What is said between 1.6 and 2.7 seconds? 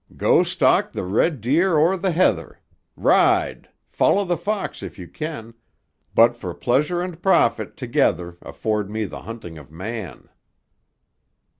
o'er the heather.